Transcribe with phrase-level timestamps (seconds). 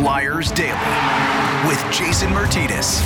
[0.00, 3.02] Flyers Daily with Jason Martinez.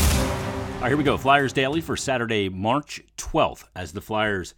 [0.77, 1.19] All right, here we go.
[1.19, 4.55] Flyers Daily for Saturday, March 12th, as the Flyers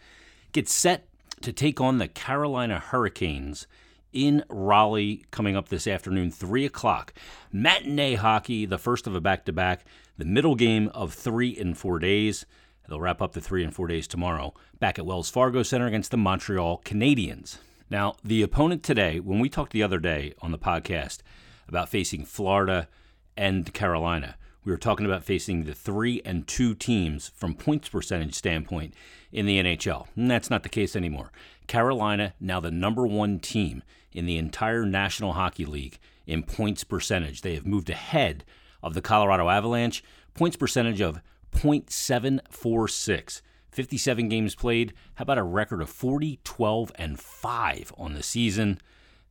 [0.53, 1.09] get set
[1.41, 3.67] to take on the Carolina Hurricanes
[4.13, 7.15] in Raleigh coming up this afternoon, 3 o'clock.
[7.53, 9.87] Matinee hockey, the first of a back to back,
[10.19, 12.45] the middle game of three in four days.
[12.87, 16.11] They'll wrap up the three and four days tomorrow back at Wells Fargo Center against
[16.11, 17.57] the Montreal Canadiens.
[17.89, 21.23] Now, the opponent today, when we talked the other day on the podcast
[21.69, 22.89] about facing Florida
[23.37, 28.35] and Carolina, we were talking about facing the three and two teams from points percentage
[28.35, 28.95] standpoint
[29.31, 30.09] in the NHL.
[30.17, 31.31] And that's not the case anymore.
[31.69, 37.43] Carolina, now the number one team in the entire National Hockey League in points percentage.
[37.43, 38.45] They have moved ahead
[38.83, 40.03] of the Colorado Avalanche,
[40.35, 41.21] points percentage of
[41.53, 43.41] .746.
[43.71, 44.95] 57 games played.
[45.15, 48.81] How about a record of 40, 12, and 5 on the season?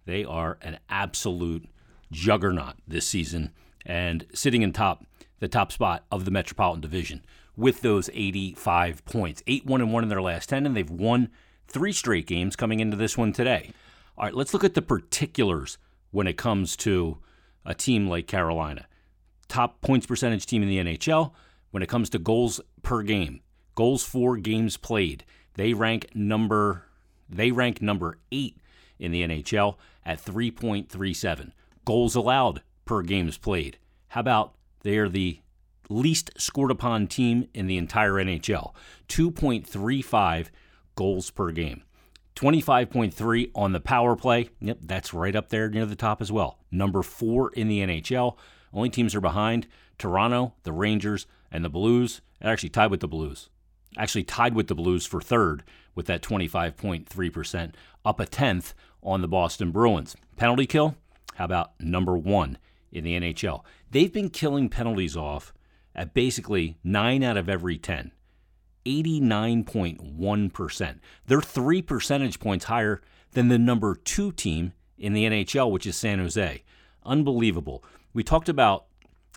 [0.05, 1.67] They are an absolute
[2.15, 3.51] juggernaut this season
[3.85, 5.05] and sitting in top
[5.39, 7.23] the top spot of the Metropolitan Division
[7.57, 9.43] with those 85 points.
[9.47, 11.29] 8 1 and 1 in their last 10 and they've won
[11.67, 13.71] 3 straight games coming into this one today.
[14.17, 15.77] All right, let's look at the particulars
[16.11, 17.17] when it comes to
[17.65, 18.87] a team like Carolina.
[19.49, 21.33] Top points percentage team in the NHL
[21.71, 23.41] when it comes to goals per game
[23.75, 25.25] goals for games played.
[25.55, 26.85] They rank number
[27.29, 28.57] they rank number 8
[28.99, 31.51] in the NHL at 3.37.
[31.85, 33.77] Goals allowed per games played.
[34.09, 35.39] How about they are the
[35.89, 38.73] least scored upon team in the entire NHL.
[39.07, 40.47] 2.35
[40.95, 41.83] goals per game.
[42.35, 44.49] 25.3 on the power play.
[44.59, 46.59] Yep, that's right up there near the top as well.
[46.71, 48.35] Number 4 in the NHL.
[48.73, 52.21] Only teams are behind Toronto, the Rangers, and the Blues.
[52.41, 53.49] Actually tied with the Blues
[53.97, 55.63] actually tied with the Blues for third
[55.93, 60.15] with that 25.3%, up a tenth on the Boston Bruins.
[60.35, 60.95] Penalty kill,
[61.35, 62.57] how about number one
[62.91, 63.63] in the NHL?
[63.91, 65.53] They've been killing penalties off
[65.93, 68.11] at basically nine out of every 10.
[68.85, 70.99] 89.1%.
[71.25, 73.01] They're three percentage points higher
[73.31, 76.63] than the number two team in the NHL, which is San Jose.
[77.03, 77.83] Unbelievable.
[78.13, 78.85] We talked about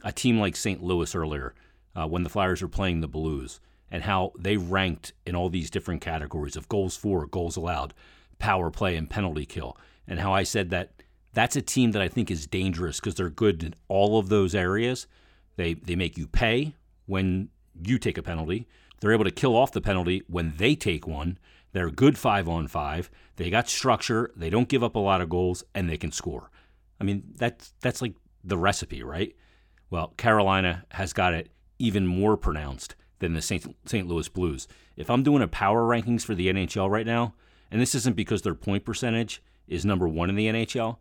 [0.04, 0.82] a team like St.
[0.82, 1.54] Louis earlier
[1.94, 3.60] uh, when the Flyers were playing the Blues
[3.90, 7.94] and how they ranked in all these different categories of goals for, goals allowed,
[8.38, 9.76] power play, and penalty kill.
[10.06, 10.92] And how I said that
[11.38, 14.56] that's a team that I think is dangerous because they're good in all of those
[14.56, 15.06] areas.
[15.54, 16.74] They they make you pay
[17.06, 17.50] when
[17.80, 18.66] you take a penalty.
[18.98, 21.38] They're able to kill off the penalty when they take one.
[21.72, 23.08] They're good five on five.
[23.36, 24.32] They got structure.
[24.34, 26.50] They don't give up a lot of goals, and they can score.
[27.00, 29.32] I mean, that's that's like the recipe, right?
[29.90, 33.76] Well, Carolina has got it even more pronounced than the St.
[33.86, 34.08] St.
[34.08, 34.66] Louis Blues.
[34.96, 37.34] If I'm doing a power rankings for the NHL right now,
[37.70, 40.96] and this isn't because their point percentage is number one in the NHL,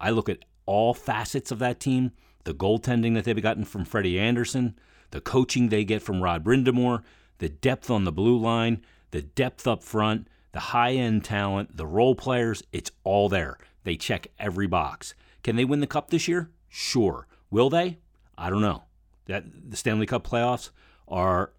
[0.00, 2.12] I look at all facets of that team
[2.44, 4.74] the goaltending that they've gotten from Freddie Andersen,
[5.10, 7.02] the coaching they get from Rod Brind'Amour,
[7.38, 11.86] the depth on the blue line, the depth up front, the high end talent, the
[11.86, 13.58] role players, it's all there.
[13.84, 15.14] They check every box.
[15.42, 16.50] Can they win the cup this year?
[16.68, 17.26] Sure.
[17.50, 17.98] Will they?
[18.36, 18.84] I don't know.
[19.26, 20.70] That the Stanley Cup playoffs
[21.08, 21.52] are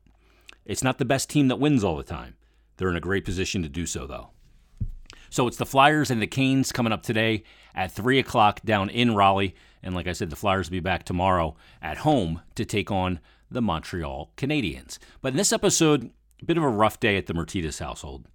[0.65, 2.35] it's not the best team that wins all the time.
[2.77, 4.29] They're in a great position to do so, though.
[5.31, 7.43] So it's the Flyers and the Canes coming up today
[7.73, 9.55] at 3 o'clock down in Raleigh.
[9.81, 13.21] And like I said, the Flyers will be back tomorrow at home to take on
[13.49, 14.99] the Montreal Canadiens.
[15.21, 16.11] But in this episode,
[16.41, 18.27] a bit of a rough day at the Martinez household.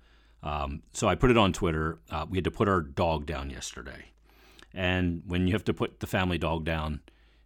[0.43, 1.99] Um, so I put it on Twitter.
[2.11, 4.13] Uh, we had to put our dog down yesterday.
[4.73, 7.03] And when you have to put the family dog down,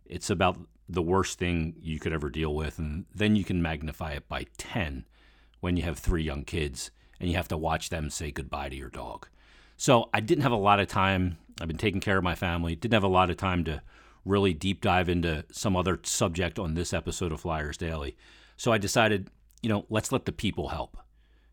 [0.06, 2.78] it's about the worst thing you could ever deal with.
[2.78, 5.06] And then you can magnify it by 10
[5.58, 8.76] when you have three young kids and you have to watch them say goodbye to
[8.76, 9.26] your dog.
[9.80, 11.38] So I didn't have a lot of time.
[11.58, 12.76] I've been taking care of my family.
[12.76, 13.80] Didn't have a lot of time to
[14.26, 18.14] really deep dive into some other subject on this episode of Flyers Daily.
[18.58, 19.30] So I decided,
[19.62, 20.98] you know, let's let the people help.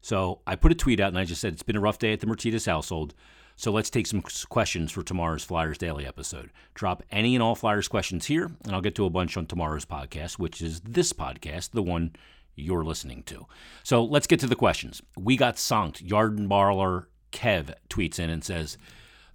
[0.02, 2.12] So I put a tweet out and I just said, it's been a rough day
[2.12, 3.14] at the Martinez household.
[3.56, 6.52] So let's take some questions for tomorrow's Flyers Daily episode.
[6.74, 9.86] Drop any and all Flyers questions here, and I'll get to a bunch on tomorrow's
[9.86, 12.14] podcast, which is this podcast, the one
[12.56, 13.46] you're listening to.
[13.84, 15.02] So let's get to the questions.
[15.18, 16.06] We got sonked.
[16.06, 18.78] Yarden Barler Kev tweets in and says,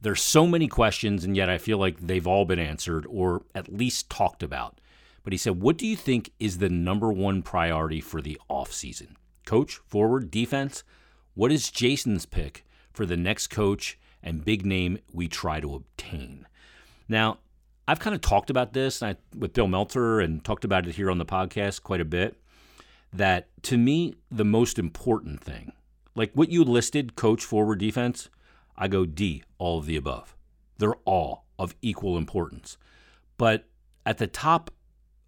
[0.00, 3.73] There's so many questions, and yet I feel like they've all been answered or at
[3.73, 4.81] least talked about.
[5.25, 9.15] But he said, What do you think is the number one priority for the offseason?
[9.47, 10.85] Coach, forward, defense?
[11.35, 16.47] What is Jason's pick for the next coach and big name we try to obtain.
[17.09, 17.38] Now,
[17.88, 21.11] I've kind of talked about this I, with Bill Meltzer and talked about it here
[21.11, 22.37] on the podcast quite a bit.
[23.12, 25.73] That to me, the most important thing,
[26.14, 28.29] like what you listed, coach, forward, defense,
[28.76, 30.37] I go D, all of the above.
[30.79, 32.76] They're all of equal importance.
[33.38, 33.64] But
[34.05, 34.70] at the top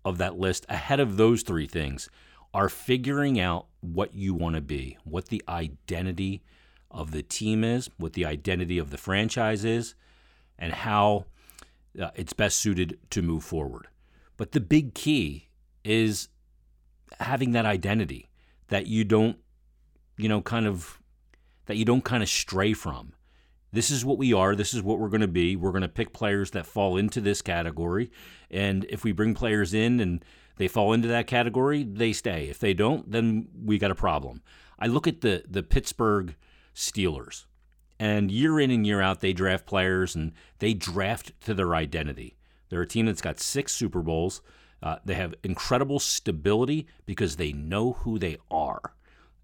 [0.04, 2.08] of that list, ahead of those three things,
[2.52, 6.42] are figuring out what you want to be, what the identity
[6.90, 9.94] of the team is, what the identity of the franchise is,
[10.58, 11.25] and how
[12.00, 13.88] uh, it's best suited to move forward.
[14.36, 15.48] But the big key
[15.84, 16.28] is
[17.20, 18.28] having that identity
[18.69, 19.36] that you don't,
[20.16, 21.00] you know, kind of,
[21.66, 23.12] that you don't kind of stray from.
[23.72, 24.55] This is what we are.
[24.55, 25.56] This is what we're going to be.
[25.56, 28.12] We're going to pick players that fall into this category.
[28.50, 30.25] And if we bring players in and
[30.56, 32.49] they fall into that category, they stay.
[32.49, 34.43] If they don't, then we got a problem.
[34.78, 36.37] I look at the the Pittsburgh
[36.75, 37.46] Steelers,
[37.99, 42.37] and year in and year out, they draft players and they draft to their identity.
[42.69, 44.43] They're a team that's got six Super Bowls.
[44.82, 48.94] Uh, they have incredible stability because they know who they are.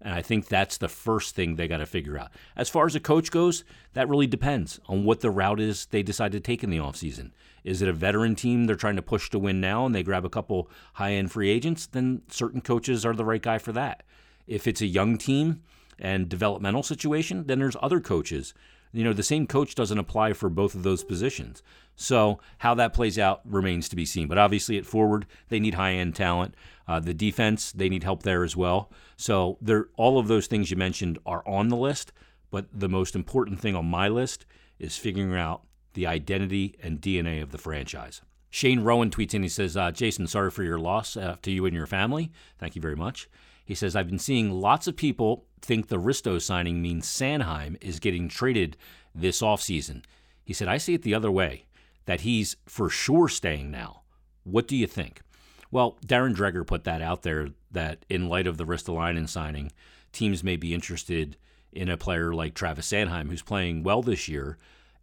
[0.01, 2.31] And I think that's the first thing they got to figure out.
[2.55, 3.63] As far as a coach goes,
[3.93, 7.31] that really depends on what the route is they decide to take in the offseason.
[7.63, 10.25] Is it a veteran team they're trying to push to win now and they grab
[10.25, 11.85] a couple high end free agents?
[11.85, 14.03] Then certain coaches are the right guy for that.
[14.47, 15.61] If it's a young team
[15.99, 18.55] and developmental situation, then there's other coaches.
[18.93, 21.63] You know, the same coach doesn't apply for both of those positions.
[21.95, 24.27] So, how that plays out remains to be seen.
[24.27, 26.55] But obviously, at forward, they need high end talent.
[26.87, 28.91] Uh, the defense, they need help there as well.
[29.17, 29.57] So,
[29.97, 32.11] all of those things you mentioned are on the list.
[32.49, 34.45] But the most important thing on my list
[34.77, 35.61] is figuring out
[35.93, 38.21] the identity and DNA of the franchise.
[38.49, 41.65] Shane Rowan tweets in, he says, uh, Jason, sorry for your loss uh, to you
[41.65, 42.31] and your family.
[42.57, 43.29] Thank you very much.
[43.63, 47.99] He says, I've been seeing lots of people think the Risto signing means Sanheim is
[47.99, 48.77] getting traded
[49.13, 50.03] this offseason.
[50.43, 51.65] He said, I see it the other way,
[52.05, 54.01] that he's for sure staying now.
[54.43, 55.21] What do you think?
[55.69, 59.71] Well, Darren Dreger put that out there that in light of the Ristolainen signing,
[60.11, 61.37] teams may be interested
[61.71, 64.57] in a player like Travis Sanheim, who's playing well this year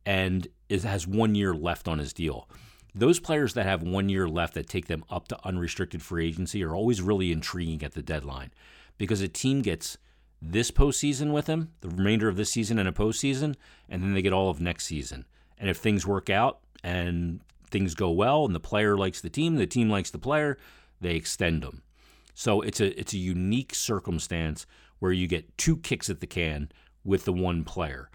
[0.05, 2.49] and is, has one year left on his deal.
[2.95, 6.63] Those players that have one year left that take them up to unrestricted free agency
[6.65, 8.51] are always really intriguing at the deadline
[8.99, 9.97] because a team gets
[10.41, 13.57] this postseason with him, the remainder of this season and a postseason,
[13.89, 15.27] and then they get all of next season.
[15.59, 17.41] And if things work out and
[17.71, 20.57] things go well and the player likes the team, the team likes the player,
[21.01, 21.83] they extend them.
[22.35, 24.65] So it's a it's a unique circumstance
[25.01, 26.71] where you get two kicks at the can
[27.05, 28.11] with the one player.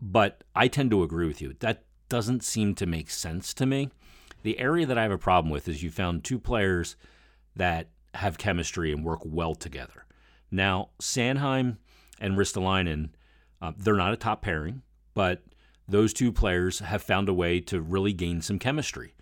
[0.00, 1.54] But I tend to agree with you.
[1.60, 3.88] That doesn't seem to make sense to me.
[4.42, 6.96] The area that I have a problem with is you found two players
[7.56, 10.03] that have chemistry and work well together.
[10.54, 11.78] Now, Sanheim
[12.20, 13.10] and Ristolainen,
[13.60, 15.42] uh, they're not a top pairing, but
[15.88, 19.14] those two players have found a way to really gain some chemistry.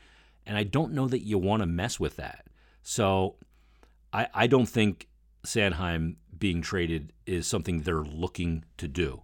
[0.44, 2.46] And I don't know that you want to mess with that.
[2.82, 3.36] So
[4.12, 5.08] I, I don't think
[5.46, 9.22] Sanheim being traded is something they're looking to do.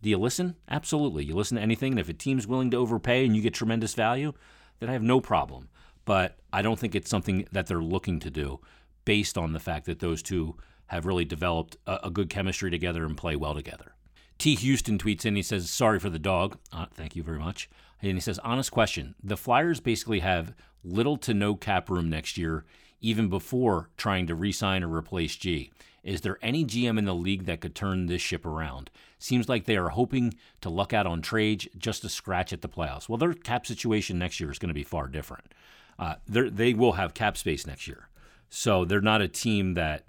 [0.00, 0.56] Do you listen?
[0.70, 1.24] Absolutely.
[1.24, 3.92] You listen to anything, and if a team's willing to overpay and you get tremendous
[3.92, 4.32] value,
[4.78, 5.68] then I have no problem.
[6.06, 8.60] But I don't think it's something that they're looking to do
[9.04, 10.56] based on the fact that those two
[10.90, 13.94] have really developed a, a good chemistry together and play well together.
[14.38, 14.56] T.
[14.56, 16.58] Houston tweets in, he says, Sorry for the dog.
[16.72, 17.70] Uh, thank you very much.
[18.02, 19.14] And he says, Honest question.
[19.22, 20.52] The Flyers basically have
[20.82, 22.64] little to no cap room next year,
[23.00, 25.70] even before trying to re sign or replace G.
[26.02, 28.90] Is there any GM in the league that could turn this ship around?
[29.20, 32.68] Seems like they are hoping to luck out on trades just to scratch at the
[32.68, 33.08] playoffs.
[33.08, 35.54] Well, their cap situation next year is going to be far different.
[36.00, 38.08] Uh, they will have cap space next year.
[38.48, 40.04] So they're not a team that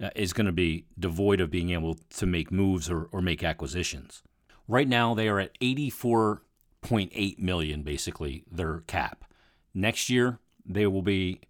[0.00, 3.42] uh, is going to be devoid of being able to make moves or, or make
[3.42, 4.22] acquisitions.
[4.66, 9.24] Right now, they are at 84.8 million, basically, their cap.
[9.74, 11.40] Next year, they will be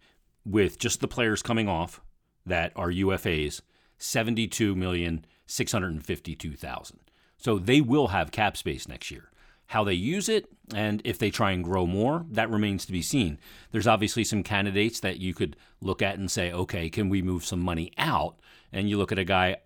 [0.44, 2.00] with just the players coming off
[2.46, 3.60] that are UFAs,
[3.98, 7.00] 72 million 652,000.
[7.36, 9.30] So they will have cap space next year.
[9.68, 13.02] How they use it and if they try and grow more, that remains to be
[13.02, 13.38] seen.
[13.70, 17.44] There's obviously some candidates that you could look at and say, okay, can we move
[17.44, 18.36] some money out?
[18.72, 19.56] And you look at a guy,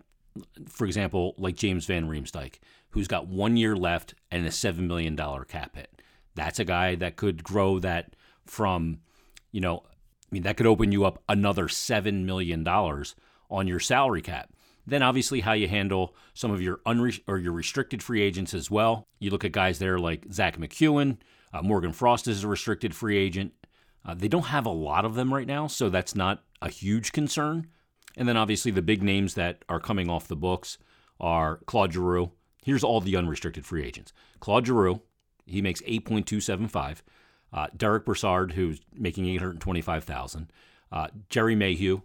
[0.67, 2.59] for example, like James Van Riemsdyk,
[2.91, 5.17] who's got one year left and a $7 million
[5.47, 6.01] cap hit.
[6.35, 8.99] That's a guy that could grow that from,
[9.51, 14.21] you know, I mean, that could open you up another $7 million on your salary
[14.21, 14.51] cap.
[14.85, 18.69] Then obviously how you handle some of your unre- or your restricted free agents as
[18.69, 19.07] well.
[19.19, 21.17] You look at guys there like Zach MacEwen,
[21.53, 23.53] uh, Morgan Frost is a restricted free agent.
[24.05, 27.11] Uh, they don't have a lot of them right now, so that's not a huge
[27.11, 27.67] concern.
[28.17, 30.77] And then obviously the big names that are coming off the books
[31.19, 32.31] are Claude Giroux.
[32.63, 34.13] Here's all the unrestricted free agents.
[34.39, 35.01] Claude Giroux,
[35.45, 37.01] he makes 8.275.
[37.51, 40.51] Uh, Derick Brassard, who's making 825,000.
[40.91, 42.01] Uh, Gerry Mayhew,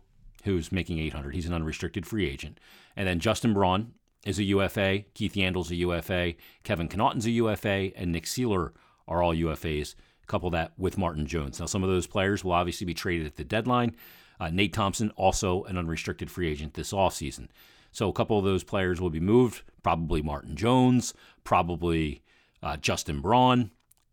[0.48, 1.34] who's making 800.
[1.34, 2.58] He's an unrestricted free agent.
[2.96, 3.92] And then Justin Braun
[4.26, 5.04] is a UFA.
[5.14, 6.34] Keith Yandle's a UFA.
[6.64, 7.90] Kevin Connauton's a UFA.
[7.96, 8.72] And Nick Seeler
[9.06, 9.94] are all UFAs
[10.28, 11.58] Couple that with Martin Jones.
[11.58, 13.96] Now, some of those players will obviously be traded at the deadline.
[14.38, 17.48] Uh, Nate Thompson, also an unrestricted free agent this offseason.
[17.92, 19.62] So a couple of those players will be moved.
[19.82, 21.14] Probably Martin Jones,
[21.44, 22.22] probably
[22.62, 23.70] uh, Justin Braun,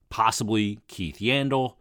[0.09, 1.75] possibly Keith Yandle,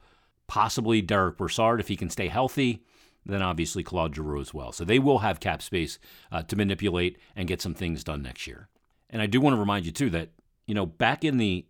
[0.49, 2.83] possibly Derick Brassard if he can stay healthy.
[3.27, 4.73] Then obviously Claude Giroux as well.
[4.73, 5.99] So they will have cap space
[6.31, 8.69] uh, to manipulate and get some things done next year.
[9.09, 10.31] And I do want to remind you too that
[10.67, 11.67] you know back in the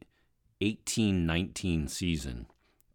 [0.60, 2.46] 18-19 season,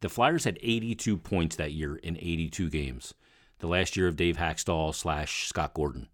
[0.02, 3.14] the Flyers had 82 points that year in 82 games.
[3.60, 6.08] The last year of Dave Hakstol slash Scott Gordon.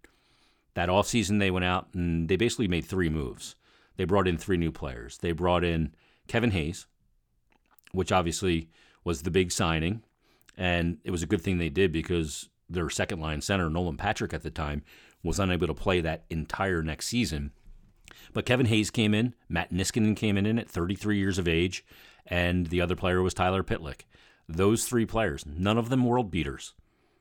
[0.74, 3.54] That offseason, they went out and they basically made three moves.
[3.96, 5.18] They brought in three new players.
[5.18, 5.94] They brought in
[6.26, 6.86] Kevin Hayes,
[7.92, 8.68] which obviously
[9.04, 10.02] was the big signing.
[10.56, 14.32] And it was a good thing they did because their second line center, Nolan Patrick
[14.32, 14.82] at the time,
[15.22, 17.52] was unable to play that entire next season.
[18.32, 21.84] But Kevin Hayes came in, Matt Niskanen came in at 33 years of age,
[22.26, 24.02] and the other player was Tyler Pitlick.
[24.48, 26.74] Those three players, none of them world beaters,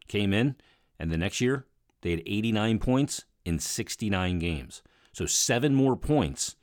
[0.08, 0.56] came in,
[1.00, 1.66] and the next year
[2.02, 4.82] they had 89 points in 69 games.
[5.12, 6.56] So seven more points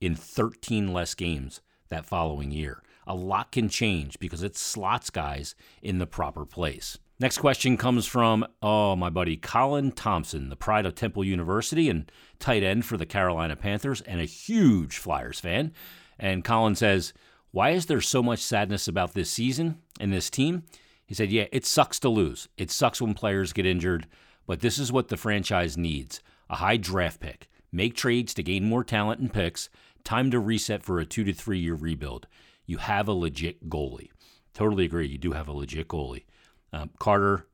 [0.00, 2.82] in 13 less games that following year.
[3.06, 6.98] A lot can change because it slots guys in the proper place.
[7.18, 12.10] Next question comes from, oh, my buddy Colin Thompson, the pride of Temple University and
[12.38, 15.72] tight end for the Carolina Panthers and a huge Flyers fan.
[16.18, 17.14] And Colin says,
[17.52, 20.64] Why is there so much sadness about this season and this team?
[21.06, 22.48] He said, Yeah, it sucks to lose.
[22.58, 24.06] It sucks when players get injured.
[24.46, 26.20] But this is what the franchise needs
[26.50, 29.68] a high draft pick, make trades to gain more talent and picks,
[30.04, 32.26] time to reset for a two to three year rebuild.
[32.66, 34.10] You have a legit goalie.
[34.54, 35.06] Totally agree.
[35.06, 36.24] You do have a legit goalie.
[36.72, 37.46] Um, Carter,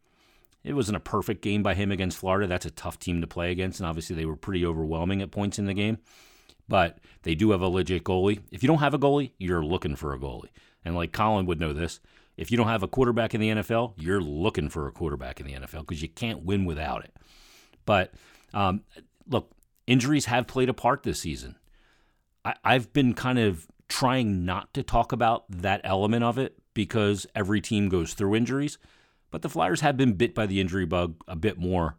[0.64, 2.47] it wasn't a perfect game by him against Florida.
[2.47, 5.59] That's a tough team to play against, and obviously they were pretty overwhelming at points
[5.59, 5.99] in the game.
[6.69, 8.40] But they do have a legit goalie.
[8.50, 10.50] If you don't have a goalie, you're looking for a goalie.
[10.85, 12.00] And like Colin would know this,
[12.37, 15.47] if you don't have a quarterback in the NFL, you're looking for a quarterback in
[15.47, 17.14] the NFL because you can't win without it.
[17.85, 18.14] But
[18.54, 18.83] um,
[19.28, 19.50] look,
[19.87, 21.57] injuries have played a part this season.
[22.45, 27.26] I, I've been kind of trying not to talk about that element of it because
[27.34, 28.78] every team goes through injuries,
[29.30, 31.99] but the Flyers have been bit by the injury bug a bit more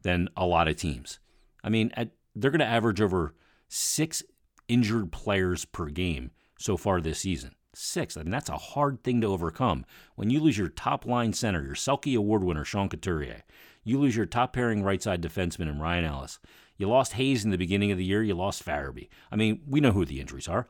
[0.00, 1.18] than a lot of teams.
[1.62, 3.34] I mean, at, they're going to average over
[3.68, 4.22] six
[4.68, 7.54] injured players per game so far this season.
[7.74, 8.16] Six.
[8.16, 9.84] I mean, that's a hard thing to overcome.
[10.14, 13.42] When you lose your top line center, your Selke Award winner, Sean Couturier,
[13.82, 16.38] you lose your top pairing right side defenseman in Ryan Ellis.
[16.78, 18.22] You lost Hayes in the beginning of the year.
[18.22, 19.08] You lost Farabee.
[19.30, 20.68] I mean, we know who the injuries are.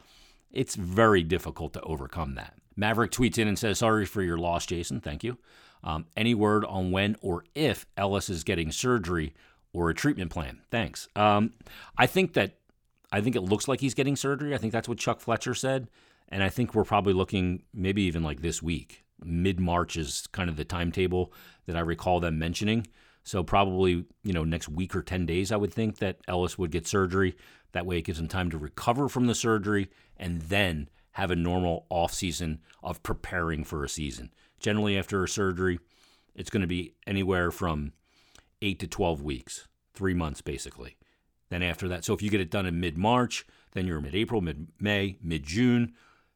[0.55, 2.55] It's very difficult to overcome that.
[2.77, 5.01] Maverick tweets in and says, Sorry for your loss, Jason.
[5.01, 5.39] Thank you.
[5.83, 9.35] Um, any word on when or if Ellis is getting surgery
[9.73, 10.61] or a treatment plan?
[10.71, 11.09] Thanks.
[11.15, 11.53] Um,
[11.99, 12.57] I think that
[13.13, 14.55] I think it looks like he's getting surgery.
[14.55, 15.89] I think that's what Chuck Fletcher said.
[16.29, 19.05] And I think we're probably looking maybe even like this week.
[19.23, 21.33] Mid March is kind of the timetable
[21.67, 22.87] that I recall them mentioning.
[23.25, 26.71] So probably, you know, next week or 10 days, I would think that Ellis would
[26.71, 27.37] get surgery.
[27.73, 31.37] That way it gives him time to recover from the surgery and then have a
[31.37, 34.31] normal off season of preparing for a season.
[34.61, 35.81] Generally, after a surgery,
[36.35, 37.93] it's going to be anywhere from
[38.61, 40.97] eight to 12 weeks, three months basically.
[41.49, 44.15] Then after that, so if you get it done in mid March, then you're mid
[44.15, 45.95] April, mid May, mid June.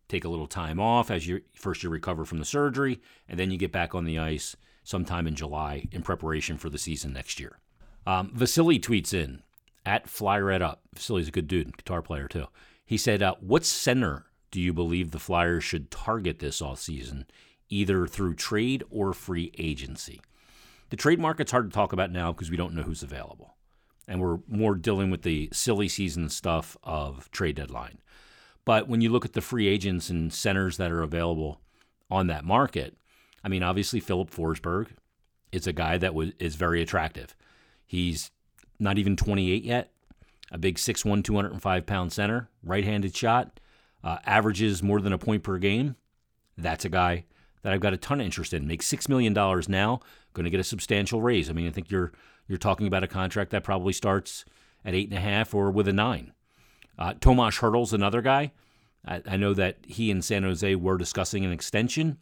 [0.08, 3.50] Take a little time off as you first you recover from the surgery, and then
[3.50, 4.56] you get back on the ice
[4.88, 7.58] sometime in July in preparation for the season next year.
[8.06, 9.42] Um, Vasily tweets in
[9.84, 10.80] at Fly Red Up.
[10.94, 12.46] Vasily's a good dude, guitar player too.
[12.86, 17.26] He said, uh, "What center do you believe the Flyers should target this off season,
[17.68, 20.22] either through trade or free agency?"
[20.88, 23.56] The trade market's hard to talk about now because we don't know who's available,
[24.06, 27.98] and we're more dealing with the silly season stuff of trade deadline.
[28.64, 31.60] But when you look at the free agents and centers that are available
[32.10, 32.96] on that market,
[33.48, 34.88] I mean, obviously Filip Forsberg
[35.52, 37.34] is a guy that was is very attractive.
[37.86, 38.30] He's
[38.78, 39.90] not even 28 yet.
[40.52, 43.58] A big 6'1", 205 pound center, right-handed shot,
[44.04, 45.96] uh, averages more than a point per game.
[46.58, 47.24] That's a guy
[47.62, 48.66] that I've got a ton of interest in.
[48.66, 50.00] Makes six million dollars now,
[50.34, 51.48] going to get a substantial raise.
[51.48, 52.12] I mean, I think you're
[52.48, 54.44] you're talking about a contract that probably starts
[54.84, 56.34] at eight and a half or with a nine.
[56.98, 58.52] Uh, Tomas Hertl's another guy.
[59.06, 62.18] I, I know that he and San Jose were discussing an extension.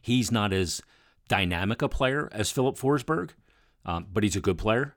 [0.00, 0.80] He's not as
[1.28, 3.30] dynamic a player as Filip Forsberg,
[3.84, 4.94] um, but he's a good player.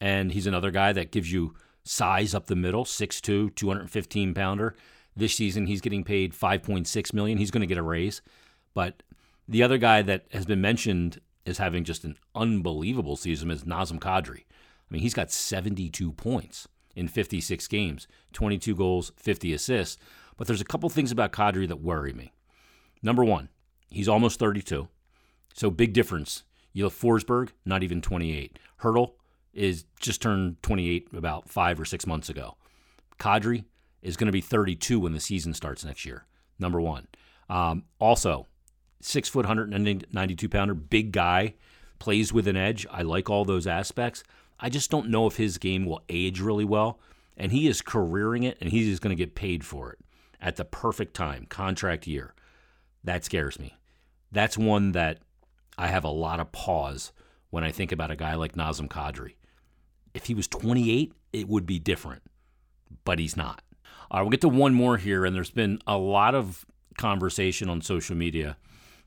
[0.00, 4.74] And he's another guy that gives you size up the middle 6'2, 215 pounder.
[5.14, 7.38] This season, he's getting paid 5.6 million.
[7.38, 8.22] He's going to get a raise.
[8.74, 9.02] But
[9.46, 13.98] the other guy that has been mentioned is having just an unbelievable season is Nazem
[13.98, 14.40] Kadri.
[14.40, 19.98] I mean, he's got 72 points in 56 games, 22 goals, 50 assists.
[20.36, 22.32] But there's a couple things about Kadri that worry me.
[23.02, 23.48] Number one,
[23.92, 24.88] he's almost 32.
[25.54, 26.44] So big difference.
[26.72, 28.58] You have Forsberg, not even 28.
[28.82, 29.12] Hertl
[29.52, 32.56] is just turned 28 about five or six months ago.
[33.18, 33.64] Kadri
[34.00, 36.26] is going to be 32 when the season starts next year.
[36.58, 37.06] Number one.
[37.48, 38.46] Um, also,
[39.00, 41.54] six foot, 192 pounder, big guy,
[41.98, 42.86] plays with an edge.
[42.90, 44.24] I like all those aspects.
[44.58, 46.98] I just don't know if his game will age really well.
[47.36, 49.98] And he is careering it, and he's going to get paid for it
[50.40, 52.34] at the perfect time, contract year.
[53.04, 53.76] That scares me.
[54.32, 55.18] That's one that
[55.78, 57.12] I have a lot of pause
[57.50, 59.34] when I think about a guy like Nazem Kadri.
[60.14, 62.22] If he was 28, it would be different,
[63.04, 63.62] but he's not.
[64.10, 66.66] All right, we'll get to one more here, and there's been a lot of
[66.98, 68.56] conversation on social media.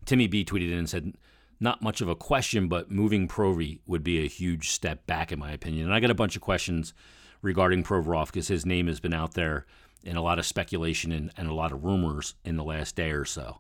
[0.05, 1.13] Timmy B tweeted in and said,
[1.60, 5.39] not much of a question, but moving Provy would be a huge step back, in
[5.39, 5.86] my opinion.
[5.86, 6.94] And I got a bunch of questions
[7.41, 9.65] regarding Provorov because his name has been out there
[10.03, 13.12] in a lot of speculation and, and a lot of rumors in the last day
[13.12, 13.60] or so.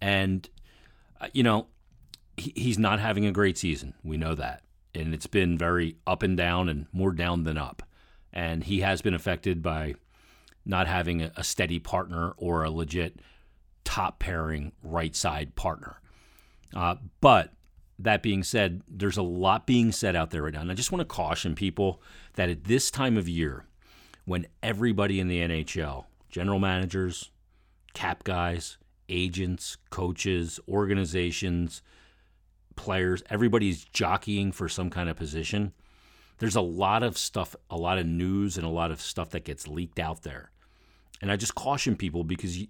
[0.00, 0.48] And,
[1.20, 1.66] uh, you know,
[2.36, 3.94] he, he's not having a great season.
[4.02, 4.62] We know that.
[4.94, 7.82] And it's been very up and down and more down than up.
[8.32, 9.94] And he has been affected by
[10.64, 13.20] not having a, a steady partner or a legit
[13.84, 16.00] top pairing right side partner.
[16.74, 17.52] Uh, but
[17.98, 20.60] that being said, there's a lot being said out there right now.
[20.60, 22.02] And I just want to caution people
[22.34, 23.66] that at this time of year,
[24.24, 27.30] when everybody in the NHL, general managers,
[27.92, 31.82] cap guys, agents, coaches, organizations,
[32.76, 35.72] players, everybody's jockeying for some kind of position.
[36.38, 39.44] There's a lot of stuff, a lot of news, and a lot of stuff that
[39.44, 40.50] gets leaked out there.
[41.22, 42.66] And I just caution people because you,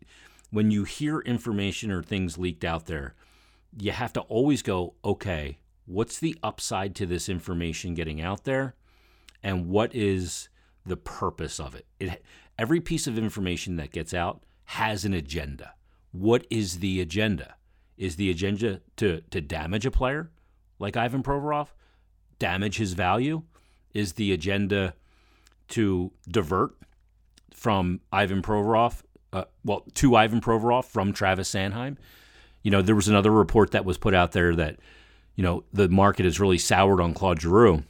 [0.50, 3.14] when you hear information or things leaked out there,
[3.78, 8.74] you have to always go, okay, what's the upside to this information getting out there?
[9.42, 10.48] And what is
[10.86, 11.86] the purpose of it?
[11.98, 12.22] it
[12.58, 15.74] every piece of information that gets out has an agenda.
[16.14, 17.56] What is the agenda?
[17.98, 20.30] Is the agenda to, to damage a player
[20.78, 21.70] like Ivan Provorov?
[22.38, 23.42] Damage his value?
[23.94, 24.94] Is the agenda
[25.70, 26.76] to divert
[27.52, 31.96] from Ivan Provorov, uh, well, to Ivan Provorov from Travis Sanheim?
[32.62, 34.76] You know, there was another report that was put out there that,
[35.34, 37.82] you know, the market is really soured on Claude Giroux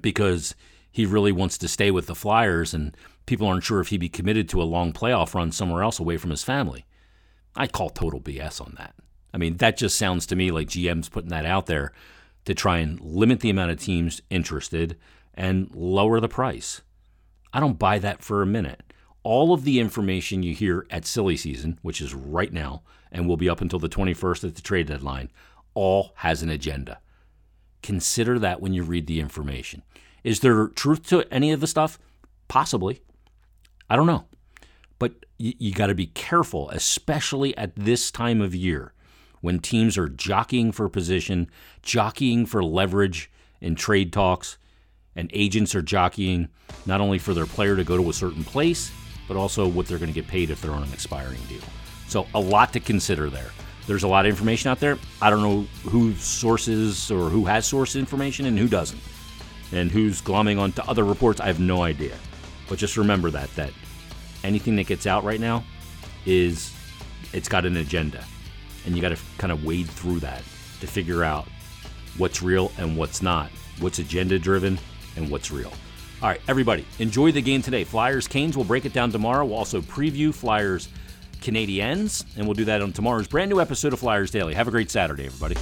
[0.00, 0.54] because
[0.90, 4.08] he really wants to stay with the Flyers and people aren't sure if he'd be
[4.08, 6.86] committed to a long playoff run somewhere else away from his family.
[7.56, 8.94] I call total BS on that.
[9.32, 11.92] I mean, that just sounds to me like GM's putting that out there
[12.44, 14.96] to try and limit the amount of teams interested
[15.34, 16.82] and lower the price.
[17.52, 18.92] I don't buy that for a minute.
[19.22, 22.82] All of the information you hear at silly season, which is right now,
[23.12, 25.30] and will be up until the 21st at the trade deadline,
[25.74, 27.00] all has an agenda.
[27.82, 29.82] Consider that when you read the information.
[30.24, 31.98] Is there truth to any of the stuff?
[32.48, 33.02] Possibly.
[33.88, 34.24] I don't know.
[34.98, 38.92] But you, you got to be careful, especially at this time of year
[39.40, 41.50] when teams are jockeying for position,
[41.82, 44.58] jockeying for leverage in trade talks,
[45.16, 46.48] and agents are jockeying
[46.84, 48.92] not only for their player to go to a certain place,
[49.26, 51.62] but also what they're going to get paid if they're on an expiring deal.
[52.06, 53.50] So a lot to consider there.
[53.86, 54.98] There's a lot of information out there.
[55.22, 59.00] I don't know who sources or who has source information and who doesn't.
[59.72, 62.16] And who's glomming onto other reports, I have no idea.
[62.68, 63.72] But just remember that that
[64.44, 65.64] anything that gets out right now
[66.26, 66.74] is
[67.32, 68.24] it's got an agenda.
[68.86, 70.42] And you got to kind of wade through that
[70.80, 71.46] to figure out
[72.16, 74.78] what's real and what's not, what's agenda driven
[75.16, 75.72] and what's real.
[76.22, 77.84] All right, everybody, enjoy the game today.
[77.84, 79.44] Flyers Canes, we'll break it down tomorrow.
[79.44, 80.88] We'll also preview Flyers
[81.40, 84.54] Canadiens, and we'll do that on tomorrow's brand new episode of Flyers Daily.
[84.54, 85.56] Have a great Saturday, everybody.